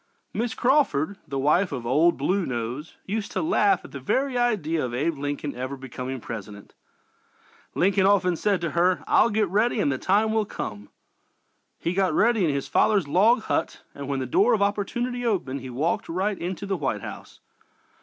Mrs. 0.33 0.57
Crawford, 0.57 1.19
the 1.27 1.37
wife 1.37 1.71
of 1.71 1.85
"Old 1.85 2.17
Blue 2.17 2.43
Nose," 2.43 2.95
used 3.05 3.31
to 3.33 3.41
laugh 3.43 3.85
at 3.85 3.91
the 3.91 3.99
very 3.99 4.35
idea 4.35 4.83
of 4.83 4.95
Abe 4.95 5.15
Lincoln 5.19 5.53
ever 5.55 5.77
becoming 5.77 6.19
President. 6.19 6.73
Lincoln 7.75 8.07
often 8.07 8.35
said 8.35 8.61
to 8.61 8.71
her: 8.71 9.03
"I'll 9.07 9.29
get 9.29 9.47
ready 9.49 9.79
and 9.79 9.91
the 9.91 9.99
time 9.99 10.33
will 10.33 10.45
come." 10.45 10.89
He 11.77 11.93
got 11.93 12.15
ready 12.15 12.43
in 12.43 12.49
his 12.49 12.67
father's 12.67 13.07
log 13.07 13.43
hut 13.43 13.83
and 13.93 14.07
when 14.07 14.19
the 14.19 14.25
door 14.25 14.55
of 14.55 14.61
opportunity 14.63 15.23
opened 15.23 15.61
he 15.61 15.69
walked 15.69 16.09
right 16.09 16.39
into 16.39 16.65
the 16.65 16.77
White 16.77 17.01
House. 17.01 17.39